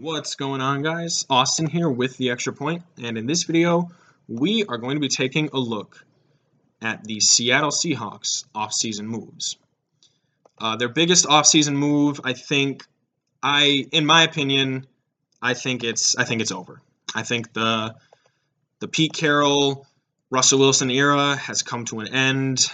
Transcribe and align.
What's 0.00 0.34
going 0.34 0.62
on 0.62 0.80
guys? 0.80 1.26
Austin 1.28 1.66
here 1.66 1.90
with 1.90 2.16
the 2.16 2.30
Extra 2.30 2.54
Point 2.54 2.84
and 3.02 3.18
in 3.18 3.26
this 3.26 3.42
video 3.42 3.90
we 4.28 4.64
are 4.64 4.78
going 4.78 4.96
to 4.96 5.00
be 5.00 5.08
taking 5.08 5.50
a 5.52 5.58
look 5.58 6.06
at 6.80 7.04
the 7.04 7.20
Seattle 7.20 7.68
Seahawks 7.68 8.46
offseason 8.54 9.04
moves. 9.04 9.58
Uh, 10.56 10.76
their 10.76 10.88
biggest 10.88 11.26
offseason 11.26 11.74
move, 11.74 12.18
I 12.24 12.32
think, 12.32 12.86
I 13.42 13.88
in 13.92 14.06
my 14.06 14.22
opinion, 14.22 14.86
I 15.42 15.52
think 15.52 15.84
it's 15.84 16.16
I 16.16 16.24
think 16.24 16.40
it's 16.40 16.52
over. 16.52 16.80
I 17.14 17.22
think 17.22 17.52
the 17.52 17.94
the 18.78 18.88
Pete 18.88 19.12
Carroll, 19.12 19.86
Russell 20.30 20.60
Wilson 20.60 20.90
era 20.90 21.36
has 21.36 21.62
come 21.62 21.84
to 21.86 22.00
an 22.00 22.08
end. 22.08 22.64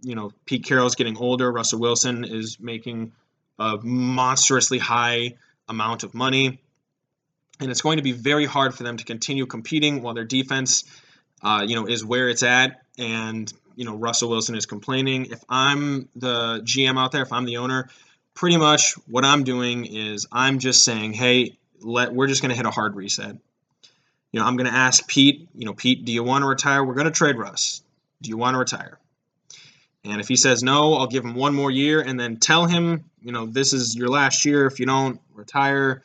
You 0.00 0.16
know, 0.16 0.32
Pete 0.46 0.64
Carroll's 0.64 0.96
getting 0.96 1.16
older. 1.16 1.52
Russell 1.52 1.78
Wilson 1.78 2.24
is 2.24 2.58
making 2.58 3.12
a 3.60 3.78
monstrously 3.80 4.78
high 4.78 5.36
amount 5.68 6.02
of 6.02 6.12
money 6.12 6.58
and 7.60 7.70
it's 7.70 7.80
going 7.80 7.98
to 7.98 8.02
be 8.02 8.12
very 8.12 8.46
hard 8.46 8.74
for 8.74 8.82
them 8.82 8.96
to 8.96 9.04
continue 9.04 9.46
competing 9.46 10.02
while 10.02 10.14
their 10.14 10.24
defense, 10.24 10.84
uh, 11.42 11.64
you 11.66 11.76
know, 11.76 11.86
is 11.86 12.04
where 12.04 12.28
it's 12.28 12.42
at. 12.42 12.82
And 12.98 13.52
you 13.76 13.84
know, 13.84 13.96
Russell 13.96 14.30
Wilson 14.30 14.54
is 14.54 14.66
complaining. 14.66 15.26
If 15.26 15.42
I'm 15.48 16.08
the 16.14 16.60
GM 16.64 16.98
out 16.98 17.12
there, 17.12 17.22
if 17.22 17.32
I'm 17.32 17.44
the 17.44 17.58
owner, 17.58 17.88
pretty 18.34 18.56
much 18.56 18.94
what 19.06 19.24
I'm 19.24 19.44
doing 19.44 19.86
is 19.86 20.26
I'm 20.30 20.58
just 20.58 20.84
saying, 20.84 21.12
hey, 21.14 21.56
let 21.80 22.12
we're 22.12 22.26
just 22.26 22.42
going 22.42 22.50
to 22.50 22.56
hit 22.56 22.66
a 22.66 22.70
hard 22.70 22.94
reset. 22.96 23.36
You 24.30 24.40
know, 24.40 24.46
I'm 24.46 24.56
going 24.56 24.70
to 24.70 24.76
ask 24.76 25.06
Pete. 25.06 25.48
You 25.54 25.66
know, 25.66 25.74
Pete, 25.74 26.04
do 26.04 26.12
you 26.12 26.22
want 26.22 26.42
to 26.42 26.48
retire? 26.48 26.84
We're 26.84 26.94
going 26.94 27.06
to 27.06 27.10
trade 27.10 27.36
Russ. 27.36 27.82
Do 28.20 28.30
you 28.30 28.36
want 28.36 28.54
to 28.54 28.58
retire? 28.58 28.98
And 30.04 30.20
if 30.20 30.28
he 30.28 30.36
says 30.36 30.62
no, 30.62 30.94
I'll 30.94 31.06
give 31.06 31.24
him 31.24 31.34
one 31.34 31.54
more 31.54 31.70
year 31.70 32.00
and 32.00 32.18
then 32.18 32.38
tell 32.38 32.66
him, 32.66 33.04
you 33.20 33.30
know, 33.30 33.46
this 33.46 33.72
is 33.72 33.94
your 33.94 34.08
last 34.08 34.44
year. 34.44 34.66
If 34.66 34.80
you 34.80 34.86
don't 34.86 35.20
retire, 35.34 36.02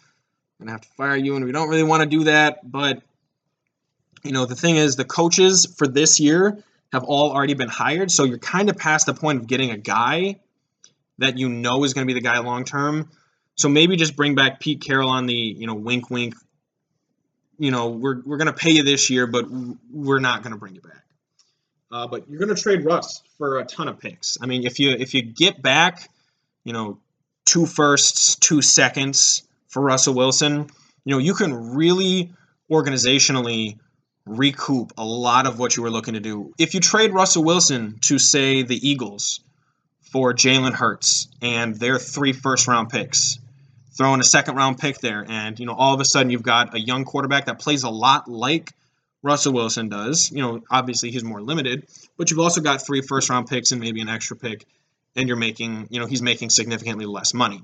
gonna 0.60 0.72
have 0.72 0.82
to 0.82 0.90
fire 0.90 1.16
you, 1.16 1.36
and 1.36 1.46
we 1.46 1.52
don't 1.52 1.70
really 1.70 1.84
want 1.84 2.04
to 2.04 2.10
do 2.10 2.26
that. 2.26 2.70
But 2.70 3.02
you 4.24 4.32
know, 4.32 4.46
the 4.46 4.56
thing 4.56 4.76
is, 4.76 4.96
the 4.96 5.06
coaches 5.06 5.66
for 5.78 5.88
this 5.88 6.20
year 6.20 6.64
have 6.92 7.04
all 7.04 7.32
already 7.32 7.54
been 7.54 7.70
hired, 7.70 8.12
so 8.12 8.24
you're 8.24 8.38
kind 8.38 8.70
of 8.70 8.78
past 8.78 9.06
the 9.06 9.14
point 9.14 9.42
of 9.42 9.48
getting 9.48 9.72
a 9.72 9.78
guy 9.78 10.40
that 11.20 11.38
you 11.38 11.50
know 11.50 11.84
is 11.84 11.94
going 11.94 12.08
to 12.08 12.14
be 12.14 12.20
the 12.20 12.24
guy 12.24 12.40
long 12.40 12.64
term. 12.64 13.10
So 13.56 13.70
maybe 13.70 13.96
just 13.96 14.16
bring 14.16 14.36
back 14.36 14.60
Pete 14.60 14.82
Carroll 14.82 15.10
on 15.10 15.26
the 15.26 15.34
you 15.34 15.68
know 15.68 15.76
wink 15.76 16.10
wink. 16.10 16.36
You 17.60 17.72
know, 17.72 17.90
we're 17.90 18.22
we're 18.22 18.38
going 18.38 18.48
to 18.48 18.54
pay 18.54 18.72
you 18.72 18.84
this 18.84 19.10
year, 19.10 19.28
but 19.28 19.46
we're 19.92 20.20
not 20.20 20.44
going 20.44 20.54
to 20.54 20.60
bring 20.60 20.76
you 20.76 20.82
back. 20.82 21.04
Uh, 21.92 22.08
but 22.08 22.30
you're 22.30 22.40
going 22.40 22.54
to 22.54 22.62
trade 22.62 22.84
Russ 22.84 23.24
for 23.38 23.60
a 23.60 23.66
ton 23.66 23.88
of 23.88 24.00
picks. 24.00 24.38
I 24.42 24.46
mean, 24.46 24.66
if 24.66 24.80
you 24.80 24.92
if 24.92 25.14
you 25.14 25.22
get 25.22 25.62
back, 25.62 26.10
you 26.64 26.74
know, 26.74 27.00
two 27.46 27.66
firsts, 27.66 28.36
two 28.36 28.62
seconds, 28.62 29.47
for 29.68 29.82
Russell 29.82 30.14
Wilson, 30.14 30.70
you 31.06 31.14
know, 31.14 31.18
you 31.20 31.34
can 31.34 31.76
really 31.76 32.34
organizationally 32.72 33.78
recoup 34.26 34.92
a 34.98 35.06
lot 35.06 35.48
of 35.48 35.58
what 35.58 35.78
you 35.78 35.84
were 35.84 35.90
looking 35.90 36.16
to 36.16 36.20
do. 36.20 36.54
If 36.58 36.74
you 36.74 36.80
trade 36.80 37.14
Russell 37.14 37.44
Wilson 37.44 37.98
to, 38.02 38.20
say, 38.20 38.64
the 38.64 38.90
Eagles 38.90 39.40
for 40.02 40.34
Jalen 40.34 40.74
Hurts 40.74 41.28
and 41.42 41.76
their 41.76 41.98
three 41.98 42.34
first 42.34 42.68
round 42.68 42.90
picks, 42.90 43.40
throwing 43.98 44.20
a 44.20 44.26
second 44.26 44.56
round 44.56 44.80
pick 44.80 45.00
there, 45.00 45.26
and, 45.28 45.60
you 45.60 45.66
know, 45.66 45.74
all 45.74 45.94
of 45.94 46.02
a 46.02 46.06
sudden 46.06 46.30
you've 46.30 46.44
got 46.44 46.76
a 46.76 46.80
young 46.80 47.06
quarterback 47.06 47.46
that 47.46 47.60
plays 47.60 47.84
a 47.84 47.90
lot 47.90 48.28
like 48.28 48.72
Russell 49.24 49.54
Wilson 49.54 49.90
does. 49.90 50.32
You 50.32 50.42
know, 50.42 50.62
obviously 50.70 51.12
he's 51.12 51.24
more 51.24 51.42
limited, 51.42 51.88
but 52.18 52.30
you've 52.30 52.40
also 52.40 52.62
got 52.62 52.86
three 52.86 53.02
first 53.02 53.30
round 53.30 53.48
picks 53.48 53.72
and 53.72 53.82
maybe 53.82 54.02
an 54.02 54.10
extra 54.10 54.36
pick, 54.36 54.66
and 55.16 55.28
you're 55.28 55.38
making, 55.38 55.88
you 55.90 56.00
know, 56.00 56.06
he's 56.06 56.22
making 56.22 56.50
significantly 56.50 57.06
less 57.06 57.34
money. 57.34 57.64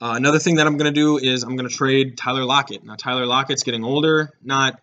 Uh, 0.00 0.14
another 0.16 0.38
thing 0.38 0.56
that 0.56 0.66
I'm 0.66 0.78
going 0.78 0.92
to 0.92 0.98
do 0.98 1.18
is 1.18 1.42
I'm 1.42 1.56
going 1.56 1.68
to 1.68 1.74
trade 1.74 2.16
Tyler 2.16 2.44
Lockett. 2.44 2.84
Now 2.84 2.94
Tyler 2.94 3.26
Lockett's 3.26 3.64
getting 3.64 3.84
older, 3.84 4.30
not 4.42 4.80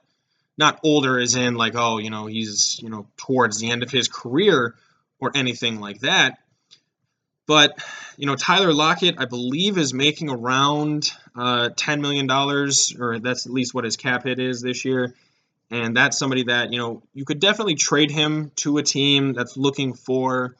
not 0.58 0.80
older 0.84 1.20
as 1.20 1.36
in 1.36 1.56
like 1.56 1.74
oh 1.76 1.98
you 1.98 2.10
know 2.10 2.28
he's 2.28 2.80
you 2.82 2.90
know 2.90 3.08
towards 3.18 3.60
the 3.60 3.72
end 3.72 3.84
of 3.84 3.90
his 3.90 4.08
career 4.08 4.76
or 5.20 5.32
anything 5.34 5.80
like 5.80 6.02
that. 6.02 6.38
But 7.48 7.84
you 8.16 8.28
know 8.28 8.36
Tyler 8.36 8.74
Lockett, 8.74 9.16
I 9.18 9.26
believe, 9.26 9.80
is 9.80 9.92
making 9.92 10.30
around 10.30 11.12
uh, 11.36 11.70
ten 11.76 12.02
million 12.02 12.28
dollars, 12.28 12.96
or 13.00 13.18
that's 13.18 13.48
at 13.48 13.52
least 13.52 13.74
what 13.74 13.86
his 13.86 13.98
cap 13.98 14.24
hit 14.24 14.40
is 14.40 14.62
this 14.62 14.86
year. 14.86 15.16
And 15.72 15.98
that's 15.98 16.18
somebody 16.18 16.44
that 16.44 16.72
you 16.72 16.78
know 16.78 17.02
you 17.16 17.26
could 17.26 17.40
definitely 17.40 17.76
trade 17.76 18.12
him 18.12 18.52
to 18.58 18.78
a 18.78 18.84
team 18.84 19.34
that's 19.34 19.58
looking 19.58 19.96
for, 19.96 20.56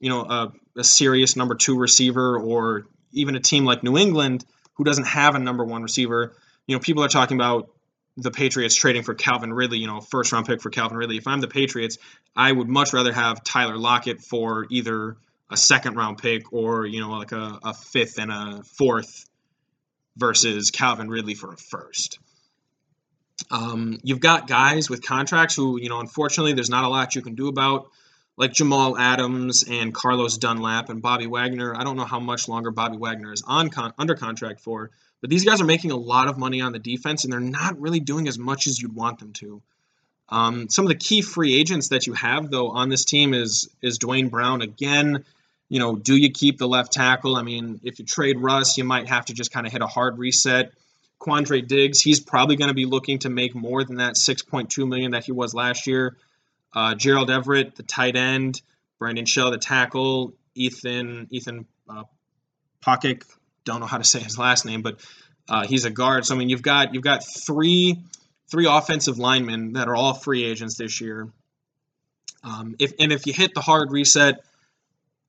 you 0.00 0.10
know, 0.10 0.22
a, 0.22 0.52
a 0.76 0.84
serious 0.84 1.36
number 1.36 1.54
two 1.54 1.78
receiver 1.78 2.38
or 2.38 2.86
even 3.12 3.36
a 3.36 3.40
team 3.40 3.64
like 3.64 3.82
New 3.82 3.96
England 3.96 4.44
who 4.74 4.84
doesn't 4.84 5.06
have 5.06 5.34
a 5.34 5.38
number 5.38 5.64
one 5.64 5.82
receiver, 5.82 6.36
you 6.66 6.76
know, 6.76 6.80
people 6.80 7.02
are 7.04 7.08
talking 7.08 7.36
about 7.36 7.70
the 8.16 8.30
Patriots 8.30 8.74
trading 8.74 9.02
for 9.02 9.14
Calvin 9.14 9.52
Ridley, 9.52 9.78
you 9.78 9.86
know, 9.86 10.00
first 10.00 10.32
round 10.32 10.46
pick 10.46 10.60
for 10.60 10.70
Calvin 10.70 10.96
Ridley. 10.98 11.16
If 11.16 11.26
I'm 11.26 11.40
the 11.40 11.48
Patriots, 11.48 11.98
I 12.34 12.50
would 12.50 12.68
much 12.68 12.92
rather 12.92 13.12
have 13.12 13.44
Tyler 13.44 13.76
Lockett 13.76 14.20
for 14.20 14.66
either 14.70 15.16
a 15.50 15.56
second 15.56 15.96
round 15.96 16.18
pick 16.18 16.52
or, 16.52 16.84
you 16.84 17.00
know, 17.00 17.10
like 17.10 17.32
a, 17.32 17.58
a 17.62 17.74
fifth 17.74 18.18
and 18.18 18.30
a 18.30 18.62
fourth 18.64 19.24
versus 20.16 20.70
Calvin 20.70 21.08
Ridley 21.08 21.34
for 21.34 21.52
a 21.52 21.56
first. 21.56 22.18
Um, 23.50 23.98
you've 24.02 24.20
got 24.20 24.48
guys 24.48 24.90
with 24.90 25.06
contracts 25.06 25.54
who, 25.54 25.80
you 25.80 25.88
know, 25.88 26.00
unfortunately, 26.00 26.52
there's 26.52 26.70
not 26.70 26.84
a 26.84 26.88
lot 26.88 27.14
you 27.14 27.22
can 27.22 27.36
do 27.36 27.48
about 27.48 27.88
like 28.38 28.52
Jamal 28.52 28.96
Adams 28.96 29.64
and 29.68 29.92
Carlos 29.92 30.38
Dunlap 30.38 30.90
and 30.90 31.02
Bobby 31.02 31.26
Wagner. 31.26 31.74
I 31.76 31.82
don't 31.82 31.96
know 31.96 32.04
how 32.04 32.20
much 32.20 32.48
longer 32.48 32.70
Bobby 32.70 32.96
Wagner 32.96 33.32
is 33.32 33.42
on 33.44 33.68
con- 33.68 33.92
under 33.98 34.14
contract 34.14 34.60
for, 34.60 34.90
but 35.20 35.28
these 35.28 35.44
guys 35.44 35.60
are 35.60 35.66
making 35.66 35.90
a 35.90 35.96
lot 35.96 36.28
of 36.28 36.38
money 36.38 36.60
on 36.60 36.72
the 36.72 36.78
defense, 36.78 37.24
and 37.24 37.32
they're 37.32 37.40
not 37.40 37.80
really 37.80 37.98
doing 37.98 38.28
as 38.28 38.38
much 38.38 38.68
as 38.68 38.80
you'd 38.80 38.94
want 38.94 39.18
them 39.18 39.32
to. 39.34 39.60
Um, 40.28 40.68
some 40.70 40.84
of 40.84 40.88
the 40.88 40.94
key 40.94 41.20
free 41.20 41.58
agents 41.58 41.88
that 41.88 42.06
you 42.06 42.12
have 42.12 42.50
though 42.50 42.68
on 42.70 42.90
this 42.90 43.04
team 43.04 43.34
is 43.34 43.68
is 43.82 43.98
Duane 43.98 44.28
Brown 44.28 44.62
again. 44.62 45.24
You 45.68 45.80
know, 45.80 45.96
do 45.96 46.14
you 46.14 46.30
keep 46.30 46.58
the 46.58 46.68
left 46.68 46.92
tackle? 46.92 47.34
I 47.34 47.42
mean, 47.42 47.80
if 47.82 47.98
you 47.98 48.04
trade 48.04 48.38
Russ, 48.38 48.78
you 48.78 48.84
might 48.84 49.08
have 49.08 49.26
to 49.26 49.34
just 49.34 49.52
kind 49.52 49.66
of 49.66 49.72
hit 49.72 49.82
a 49.82 49.86
hard 49.86 50.16
reset. 50.18 50.72
Quandre 51.20 51.66
Diggs, 51.66 52.00
he's 52.00 52.20
probably 52.20 52.54
going 52.54 52.68
to 52.68 52.74
be 52.74 52.84
looking 52.84 53.18
to 53.20 53.28
make 53.28 53.54
more 53.54 53.82
than 53.82 53.96
that 53.96 54.14
6.2 54.14 54.88
million 54.88 55.10
that 55.10 55.24
he 55.24 55.32
was 55.32 55.52
last 55.52 55.88
year. 55.88 56.16
Uh, 56.74 56.94
Gerald 56.94 57.30
Everett, 57.30 57.76
the 57.76 57.82
tight 57.82 58.16
end, 58.16 58.60
Brandon 58.98 59.24
Shell, 59.24 59.50
the 59.50 59.58
tackle, 59.58 60.34
Ethan 60.54 61.28
Ethan 61.30 61.66
uh, 61.88 62.04
don't 63.64 63.80
know 63.80 63.86
how 63.86 63.98
to 63.98 64.04
say 64.04 64.20
his 64.20 64.38
last 64.38 64.64
name, 64.64 64.82
but 64.82 65.00
uh, 65.48 65.66
he's 65.66 65.84
a 65.84 65.90
guard. 65.90 66.24
So 66.26 66.34
I 66.34 66.38
mean, 66.38 66.48
you've 66.48 66.62
got 66.62 66.94
you've 66.94 67.04
got 67.04 67.24
three 67.24 67.98
three 68.50 68.66
offensive 68.66 69.18
linemen 69.18 69.74
that 69.74 69.88
are 69.88 69.96
all 69.96 70.14
free 70.14 70.44
agents 70.44 70.76
this 70.76 71.00
year. 71.00 71.28
Um, 72.42 72.76
if 72.78 72.92
and 72.98 73.12
if 73.12 73.26
you 73.26 73.32
hit 73.32 73.54
the 73.54 73.60
hard 73.60 73.92
reset, 73.92 74.44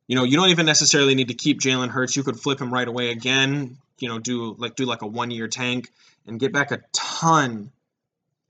you 0.08 0.16
know 0.16 0.24
you 0.24 0.38
don't 0.38 0.50
even 0.50 0.66
necessarily 0.66 1.16
need 1.16 1.30
to 1.30 1.34
keep 1.34 1.60
Jalen 1.60 1.90
Hurts. 1.90 2.16
You 2.16 2.24
could 2.24 2.40
flip 2.40 2.60
him 2.60 2.74
right 2.74 2.88
away 2.88 3.12
again. 3.12 3.78
You 4.00 4.10
know, 4.10 4.20
do 4.20 4.56
like 4.58 4.76
do 4.76 4.86
like 4.86 5.02
a 5.02 5.08
one 5.08 5.32
year 5.32 5.48
tank 5.48 5.90
and 6.26 6.40
get 6.40 6.54
back 6.54 6.72
a 6.72 6.82
ton 6.94 7.72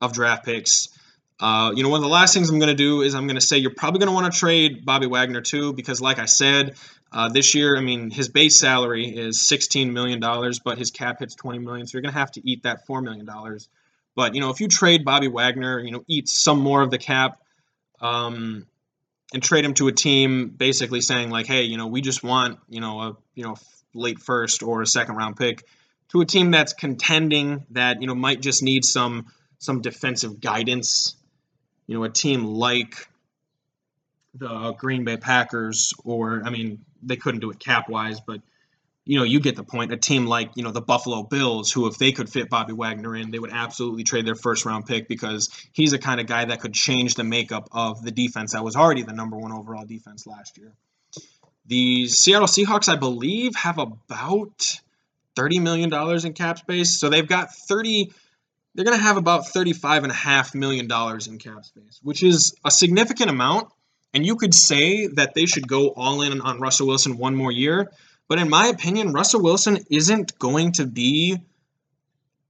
of 0.01 0.13
draft 0.13 0.45
picks 0.45 0.89
uh, 1.39 1.71
you 1.73 1.83
know, 1.83 1.89
one 1.89 1.99
of 1.99 2.03
the 2.03 2.09
last 2.09 2.33
things 2.33 2.49
I'm 2.49 2.59
going 2.59 2.69
to 2.69 2.75
do 2.75 3.01
is 3.01 3.15
I'm 3.15 3.25
going 3.25 3.35
to 3.35 3.41
say 3.41 3.57
you're 3.57 3.73
probably 3.73 3.99
going 3.99 4.09
to 4.09 4.13
want 4.13 4.31
to 4.31 4.37
trade 4.37 4.85
Bobby 4.85 5.07
Wagner 5.07 5.41
too, 5.41 5.71
because 5.73 6.01
like 6.01 6.19
I 6.19 6.25
said, 6.25 6.75
uh, 7.11 7.29
this 7.29 7.55
year, 7.55 7.77
I 7.77 7.81
mean, 7.81 8.11
his 8.11 8.27
base 8.27 8.57
salary 8.57 9.07
is 9.07 9.39
16 9.41 9.93
million 9.93 10.19
dollars, 10.19 10.59
but 10.59 10.77
his 10.77 10.91
cap 10.91 11.19
hits 11.19 11.35
20 11.35 11.59
million, 11.59 11.87
so 11.87 11.97
you're 11.97 12.01
going 12.01 12.13
to 12.13 12.19
have 12.19 12.31
to 12.33 12.47
eat 12.47 12.63
that 12.63 12.85
four 12.85 13.01
million 13.01 13.25
dollars. 13.25 13.69
But 14.15 14.35
you 14.35 14.41
know, 14.41 14.49
if 14.49 14.59
you 14.59 14.67
trade 14.67 15.05
Bobby 15.05 15.27
Wagner, 15.27 15.79
you 15.79 15.91
know, 15.91 16.03
eat 16.07 16.27
some 16.27 16.59
more 16.59 16.81
of 16.81 16.91
the 16.91 16.97
cap, 16.97 17.39
um, 18.01 18.67
and 19.33 19.41
trade 19.41 19.63
him 19.63 19.73
to 19.75 19.87
a 19.87 19.91
team, 19.91 20.49
basically 20.49 21.01
saying 21.01 21.29
like, 21.29 21.45
hey, 21.45 21.63
you 21.63 21.77
know, 21.77 21.87
we 21.87 22.01
just 22.01 22.23
want 22.23 22.59
you 22.67 22.81
know 22.81 22.99
a 23.01 23.17
you 23.33 23.43
know 23.43 23.55
late 23.93 24.19
first 24.19 24.61
or 24.61 24.81
a 24.81 24.87
second 24.87 25.15
round 25.15 25.37
pick 25.37 25.63
to 26.09 26.21
a 26.21 26.25
team 26.25 26.51
that's 26.51 26.73
contending 26.73 27.65
that 27.71 28.01
you 28.01 28.07
know 28.07 28.15
might 28.15 28.41
just 28.41 28.61
need 28.61 28.83
some 28.83 29.27
some 29.59 29.81
defensive 29.81 30.39
guidance 30.39 31.15
you 31.89 31.95
know, 31.95 32.03
a 32.03 32.09
team 32.09 32.45
like 32.45 33.09
the 34.35 34.73
Green 34.73 35.05
Bay 35.05 35.17
Packers, 35.17 35.91
or 36.05 36.43
I 36.45 36.51
mean, 36.51 36.85
they 37.01 37.15
couldn't 37.15 37.39
do 37.39 37.49
it 37.49 37.57
cap 37.57 37.89
wise, 37.89 38.21
but 38.21 38.41
you 39.05 39.17
know, 39.17 39.23
you 39.23 39.39
get 39.39 39.55
the 39.55 39.63
point. 39.63 39.91
A 39.91 39.97
team 39.97 40.27
like 40.27 40.51
you 40.53 40.61
know 40.61 40.69
the 40.69 40.83
Buffalo 40.83 41.23
Bills, 41.23 41.71
who 41.71 41.87
if 41.87 41.97
they 41.97 42.11
could 42.11 42.29
fit 42.29 42.47
Bobby 42.47 42.73
Wagner 42.73 43.15
in, 43.15 43.31
they 43.31 43.39
would 43.39 43.51
absolutely 43.51 44.03
trade 44.03 44.27
their 44.27 44.35
first 44.35 44.65
round 44.65 44.85
pick 44.85 45.07
because 45.07 45.49
he's 45.71 45.89
the 45.89 45.97
kind 45.97 46.21
of 46.21 46.27
guy 46.27 46.45
that 46.45 46.61
could 46.61 46.75
change 46.75 47.15
the 47.15 47.23
makeup 47.23 47.69
of 47.71 48.03
the 48.03 48.11
defense 48.11 48.53
that 48.53 48.63
was 48.63 48.75
already 48.75 49.01
the 49.01 49.13
number 49.13 49.37
one 49.37 49.51
overall 49.51 49.83
defense 49.83 50.27
last 50.27 50.59
year. 50.59 50.71
The 51.65 52.05
Seattle 52.05 52.47
Seahawks, 52.47 52.87
I 52.87 52.97
believe, 52.97 53.55
have 53.55 53.79
about 53.79 54.79
thirty 55.35 55.57
million 55.57 55.89
dollars 55.89 56.23
in 56.23 56.33
cap 56.33 56.59
space, 56.59 56.99
so 56.99 57.09
they've 57.09 57.27
got 57.27 57.51
thirty 57.51 58.11
they're 58.75 58.85
going 58.85 58.97
to 58.97 59.03
have 59.03 59.17
about 59.17 59.45
$35.5 59.45 60.55
million 60.55 60.85
in 60.85 61.37
cap 61.39 61.65
space, 61.65 61.99
which 62.03 62.23
is 62.23 62.55
a 62.63 62.71
significant 62.71 63.29
amount. 63.29 63.71
And 64.13 64.25
you 64.25 64.35
could 64.35 64.53
say 64.53 65.07
that 65.07 65.33
they 65.33 65.45
should 65.45 65.67
go 65.67 65.89
all 65.89 66.21
in 66.21 66.41
on 66.41 66.59
Russell 66.59 66.87
Wilson 66.87 67.17
one 67.17 67.35
more 67.35 67.51
year. 67.51 67.91
But 68.27 68.39
in 68.39 68.49
my 68.49 68.67
opinion, 68.67 69.11
Russell 69.11 69.41
Wilson 69.41 69.79
isn't 69.89 70.37
going 70.39 70.73
to 70.73 70.85
be 70.85 71.37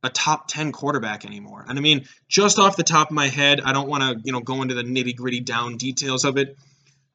a 0.03 0.09
top 0.09 0.47
10 0.47 0.71
quarterback 0.71 1.25
anymore. 1.25 1.65
And 1.67 1.77
I 1.77 1.81
mean, 1.81 2.05
just 2.27 2.59
off 2.59 2.77
the 2.77 2.83
top 2.83 3.09
of 3.09 3.15
my 3.15 3.27
head, 3.27 3.61
I 3.61 3.73
don't 3.73 3.89
want 3.89 4.03
to, 4.03 4.21
you 4.23 4.31
know, 4.31 4.39
go 4.39 4.61
into 4.61 4.73
the 4.73 4.83
nitty-gritty 4.83 5.41
down 5.41 5.77
details 5.77 6.23
of 6.25 6.37
it, 6.37 6.57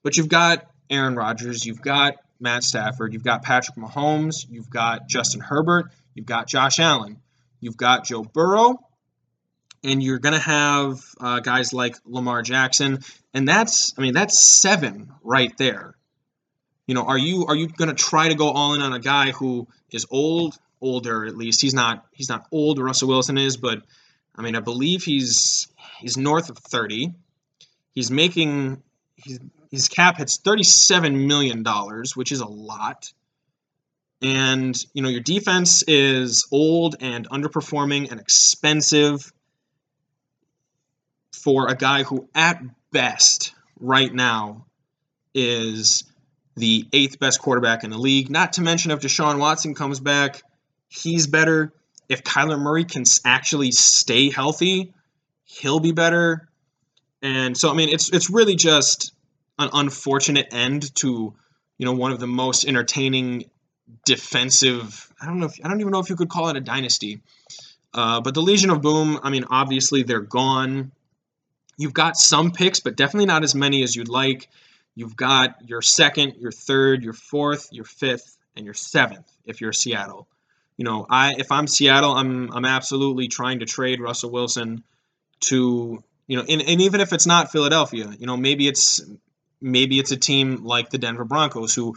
but 0.02 0.16
you've 0.16 0.28
got 0.28 0.66
Aaron 0.90 1.16
Rodgers, 1.16 1.64
you've 1.64 1.80
got 1.80 2.16
Matt 2.40 2.62
Stafford, 2.62 3.14
you've 3.14 3.24
got 3.24 3.42
Patrick 3.42 3.76
Mahomes, 3.76 4.46
you've 4.50 4.68
got 4.68 5.08
Justin 5.08 5.40
Herbert, 5.40 5.86
you've 6.14 6.26
got 6.26 6.46
Josh 6.46 6.78
Allen, 6.78 7.20
you've 7.60 7.78
got 7.78 8.04
Joe 8.04 8.22
Burrow, 8.22 8.78
and 9.84 10.02
you're 10.02 10.18
going 10.18 10.32
to 10.32 10.40
have 10.40 11.00
uh, 11.20 11.40
guys 11.40 11.72
like 11.72 11.96
Lamar 12.06 12.42
Jackson, 12.42 13.00
and 13.34 13.46
that's 13.46 13.94
I 13.96 14.02
mean 14.02 14.14
that's 14.14 14.42
seven 14.42 15.12
right 15.22 15.56
there. 15.58 15.94
You 16.86 16.94
know, 16.94 17.04
are 17.04 17.18
you 17.18 17.46
are 17.46 17.54
you 17.54 17.68
going 17.68 17.88
to 17.88 17.94
try 17.94 18.28
to 18.28 18.34
go 18.34 18.48
all 18.48 18.74
in 18.74 18.80
on 18.80 18.92
a 18.92 18.98
guy 18.98 19.30
who 19.30 19.68
is 19.92 20.06
old, 20.10 20.58
older 20.80 21.26
at 21.26 21.36
least? 21.36 21.60
He's 21.60 21.74
not 21.74 22.06
he's 22.12 22.28
not 22.28 22.46
old. 22.50 22.78
Russell 22.78 23.08
Wilson 23.08 23.38
is, 23.38 23.56
but 23.56 23.82
I 24.34 24.42
mean 24.42 24.56
I 24.56 24.60
believe 24.60 25.04
he's 25.04 25.68
he's 26.00 26.16
north 26.16 26.48
of 26.50 26.58
thirty. 26.58 27.12
He's 27.92 28.10
making 28.10 28.82
he's 29.16 29.38
his 29.70 29.88
cap 29.88 30.16
hits 30.16 30.38
thirty-seven 30.38 31.26
million 31.26 31.62
dollars, 31.62 32.16
which 32.16 32.32
is 32.32 32.40
a 32.40 32.46
lot. 32.46 33.12
And 34.22 34.74
you 34.94 35.02
know 35.02 35.10
your 35.10 35.20
defense 35.20 35.82
is 35.86 36.46
old 36.50 36.96
and 37.00 37.28
underperforming 37.28 38.10
and 38.10 38.18
expensive 38.18 39.30
for 41.44 41.68
a 41.68 41.74
guy 41.74 42.04
who, 42.04 42.26
at 42.34 42.62
best, 42.90 43.52
right 43.78 44.12
now, 44.12 44.64
is 45.34 46.04
the 46.56 46.88
eighth 46.90 47.18
best 47.18 47.42
quarterback 47.42 47.84
in 47.84 47.90
the 47.90 47.98
league. 47.98 48.30
Not 48.30 48.54
to 48.54 48.62
mention 48.62 48.92
if 48.92 49.00
Deshaun 49.00 49.38
Watson 49.38 49.74
comes 49.74 50.00
back, 50.00 50.42
he's 50.88 51.26
better. 51.26 51.74
If 52.08 52.22
Kyler 52.22 52.58
Murray 52.58 52.84
can 52.84 53.04
actually 53.26 53.72
stay 53.72 54.30
healthy, 54.30 54.94
he'll 55.44 55.80
be 55.80 55.92
better. 55.92 56.48
And 57.20 57.54
so, 57.54 57.70
I 57.70 57.74
mean, 57.74 57.90
it's 57.90 58.10
it's 58.10 58.30
really 58.30 58.56
just 58.56 59.12
an 59.58 59.68
unfortunate 59.74 60.48
end 60.52 60.94
to 60.96 61.34
you 61.76 61.84
know 61.84 61.92
one 61.92 62.12
of 62.12 62.20
the 62.20 62.26
most 62.26 62.64
entertaining 62.66 63.50
defensive. 64.06 65.12
I 65.20 65.26
don't 65.26 65.40
know 65.40 65.46
if 65.46 65.58
I 65.62 65.68
don't 65.68 65.80
even 65.80 65.92
know 65.92 66.00
if 66.00 66.08
you 66.08 66.16
could 66.16 66.30
call 66.30 66.48
it 66.48 66.56
a 66.56 66.60
dynasty. 66.60 67.20
Uh, 67.92 68.22
but 68.22 68.32
the 68.32 68.42
Legion 68.42 68.70
of 68.70 68.80
Boom, 68.80 69.20
I 69.22 69.30
mean, 69.30 69.44
obviously 69.50 70.02
they're 70.04 70.20
gone. 70.20 70.90
You've 71.76 71.94
got 71.94 72.16
some 72.16 72.52
picks, 72.52 72.80
but 72.80 72.96
definitely 72.96 73.26
not 73.26 73.44
as 73.44 73.54
many 73.54 73.82
as 73.82 73.94
you'd 73.96 74.08
like. 74.08 74.48
You've 74.94 75.16
got 75.16 75.68
your 75.68 75.82
second, 75.82 76.36
your 76.38 76.52
third, 76.52 77.02
your 77.02 77.12
fourth, 77.12 77.68
your 77.72 77.84
fifth, 77.84 78.36
and 78.56 78.64
your 78.64 78.74
seventh 78.74 79.30
if 79.44 79.60
you're 79.60 79.72
Seattle. 79.72 80.28
You 80.76 80.84
know, 80.84 81.06
I 81.08 81.34
if 81.38 81.52
I'm 81.52 81.66
Seattle, 81.66 82.12
I'm 82.12 82.52
I'm 82.52 82.64
absolutely 82.64 83.28
trying 83.28 83.60
to 83.60 83.66
trade 83.66 84.00
Russell 84.00 84.30
Wilson 84.30 84.84
to 85.40 86.02
you 86.26 86.36
know, 86.38 86.44
and, 86.48 86.62
and 86.62 86.80
even 86.80 87.00
if 87.00 87.12
it's 87.12 87.26
not 87.26 87.52
Philadelphia, 87.52 88.10
you 88.18 88.26
know, 88.26 88.36
maybe 88.36 88.66
it's 88.66 89.00
maybe 89.60 89.98
it's 89.98 90.10
a 90.10 90.16
team 90.16 90.64
like 90.64 90.90
the 90.90 90.98
Denver 90.98 91.24
Broncos 91.24 91.74
who, 91.74 91.96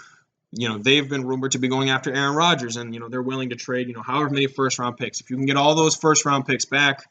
you 0.52 0.68
know, 0.68 0.78
they've 0.78 1.08
been 1.08 1.26
rumored 1.26 1.54
to 1.54 1.60
be 1.60 1.68
going 1.68 1.90
after 1.90 2.14
Aaron 2.14 2.36
Rodgers, 2.36 2.76
and 2.78 2.94
you 2.94 3.00
know 3.00 3.10
they're 3.10 3.22
willing 3.22 3.50
to 3.50 3.56
trade, 3.56 3.88
you 3.88 3.94
know, 3.94 4.02
however 4.02 4.30
many 4.30 4.48
first 4.48 4.80
round 4.80 4.98
picks. 4.98 5.22
If 5.22 5.30
you 5.30 5.38
can 5.38 5.46
get 5.46 5.58
all 5.58 5.76
those 5.76 5.96
first 5.96 6.26
round 6.26 6.46
picks 6.46 6.66
back, 6.66 7.06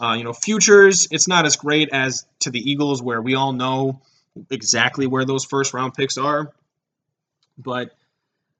uh, 0.00 0.14
you 0.16 0.24
know, 0.24 0.32
futures, 0.32 1.08
it's 1.10 1.28
not 1.28 1.46
as 1.46 1.56
great 1.56 1.90
as 1.92 2.26
to 2.40 2.50
the 2.50 2.58
Eagles, 2.58 3.02
where 3.02 3.20
we 3.20 3.34
all 3.34 3.52
know 3.52 4.00
exactly 4.50 5.06
where 5.06 5.24
those 5.24 5.44
first 5.44 5.74
round 5.74 5.94
picks 5.94 6.18
are. 6.18 6.52
But 7.56 7.92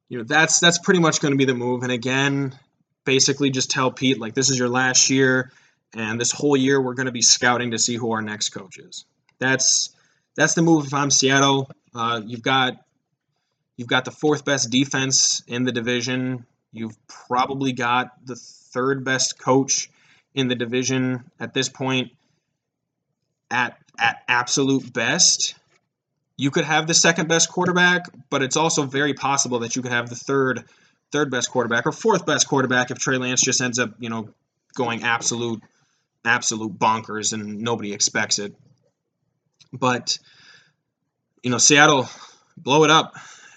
you 0.08 0.18
know, 0.18 0.24
that's 0.24 0.60
that's 0.60 0.78
pretty 0.78 1.00
much 1.00 1.20
going 1.20 1.32
to 1.32 1.38
be 1.38 1.44
the 1.44 1.54
move. 1.54 1.82
And 1.82 1.92
again, 1.92 2.58
basically 3.04 3.50
just 3.50 3.70
tell 3.70 3.90
Pete 3.90 4.18
like 4.18 4.34
this 4.34 4.50
is 4.50 4.58
your 4.58 4.68
last 4.68 5.10
year, 5.10 5.52
and 5.94 6.20
this 6.20 6.32
whole 6.32 6.56
year 6.56 6.80
we're 6.80 6.94
going 6.94 7.06
to 7.06 7.12
be 7.12 7.22
scouting 7.22 7.72
to 7.72 7.78
see 7.78 7.96
who 7.96 8.12
our 8.12 8.22
next 8.22 8.50
coach 8.50 8.78
is. 8.78 9.04
That's 9.38 9.90
that's 10.36 10.54
the 10.54 10.62
move 10.62 10.86
if 10.86 10.94
I'm 10.94 11.10
Seattle. 11.10 11.70
Uh, 11.94 12.20
you've 12.24 12.42
got 12.42 12.74
you've 13.76 13.88
got 13.88 14.04
the 14.04 14.10
fourth 14.10 14.44
best 14.44 14.70
defense 14.70 15.42
in 15.46 15.64
the 15.64 15.72
division. 15.72 16.46
You've 16.72 16.96
probably 17.06 17.72
got 17.72 18.26
the 18.26 18.36
third 18.36 19.04
best 19.04 19.38
coach 19.38 19.90
in 20.34 20.48
the 20.48 20.54
division 20.54 21.24
at 21.40 21.54
this 21.54 21.68
point 21.68 22.12
at 23.50 23.78
at 23.98 24.22
absolute 24.28 24.92
best. 24.92 25.54
You 26.36 26.50
could 26.52 26.64
have 26.64 26.86
the 26.86 26.94
second 26.94 27.28
best 27.28 27.50
quarterback, 27.50 28.04
but 28.30 28.42
it's 28.42 28.56
also 28.56 28.84
very 28.84 29.14
possible 29.14 29.60
that 29.60 29.74
you 29.74 29.82
could 29.82 29.92
have 29.92 30.08
the 30.08 30.14
third 30.14 30.64
third 31.10 31.30
best 31.30 31.50
quarterback 31.50 31.86
or 31.86 31.92
fourth 31.92 32.26
best 32.26 32.46
quarterback 32.48 32.90
if 32.90 32.98
Trey 32.98 33.16
Lance 33.16 33.42
just 33.42 33.60
ends 33.60 33.78
up, 33.78 33.90
you 33.98 34.10
know, 34.10 34.28
going 34.74 35.02
absolute 35.02 35.62
absolute 36.24 36.78
bonkers 36.78 37.32
and 37.32 37.60
nobody 37.60 37.92
expects 37.92 38.38
it. 38.38 38.54
But 39.72 40.18
you 41.42 41.50
know, 41.50 41.58
Seattle 41.58 42.08
blow 42.56 42.84
it 42.84 42.90
up. 42.90 43.16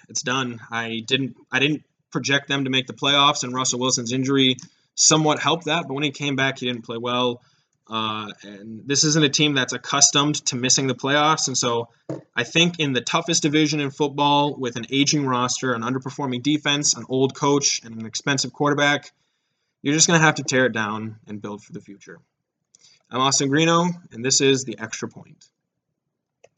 It's 0.10 0.22
done. 0.22 0.60
I 0.72 1.04
didn't 1.06 1.36
I 1.52 1.60
didn't 1.60 1.84
project 2.12 2.48
them 2.48 2.66
to 2.66 2.70
make 2.70 2.88
the 2.88 2.94
playoffs 2.94 3.44
and 3.44 3.54
Russell 3.54 3.80
Wilson's 3.80 4.12
injury 4.12 4.58
somewhat 5.02 5.40
helped 5.40 5.66
that. 5.66 5.88
But 5.88 5.94
when 5.94 6.04
he 6.04 6.12
came 6.12 6.36
back, 6.36 6.60
he 6.60 6.68
didn't 6.68 6.84
play 6.84 6.98
well. 6.98 7.42
Uh, 7.90 8.28
and 8.44 8.88
this 8.88 9.04
isn't 9.04 9.24
a 9.24 9.30
team 9.30 9.56
that's 9.56 9.74
accustomed 9.74 10.36
to 10.46 10.56
missing 10.56 10.88
the 10.88 10.96
playoffs. 10.96 11.48
And 11.48 11.58
so 11.58 11.90
I 12.36 12.44
think 12.44 12.80
in 12.80 12.94
the 12.94 13.02
toughest 13.02 13.42
division 13.42 13.82
in 13.82 13.92
football, 13.92 14.56
with 14.56 14.78
an 14.78 14.86
aging 14.90 15.26
roster, 15.26 15.74
an 15.74 15.82
underperforming 15.82 16.42
defense, 16.42 16.94
an 16.96 17.06
old 17.10 17.36
coach, 17.36 17.82
and 17.84 18.00
an 18.00 18.06
expensive 18.06 18.54
quarterback, 18.54 19.12
you're 19.82 19.96
just 19.96 20.08
going 20.08 20.20
to 20.20 20.26
have 20.26 20.36
to 20.36 20.44
tear 20.44 20.68
it 20.68 20.74
down 20.74 21.18
and 21.28 21.42
build 21.42 21.64
for 21.64 21.74
the 21.74 21.82
future. 21.82 22.20
I'm 23.10 23.20
Austin 23.20 23.50
Greeno, 23.50 23.90
and 24.14 24.24
this 24.24 24.40
is 24.40 24.64
The 24.64 24.80
Extra 24.80 25.10
Point. 25.10 25.50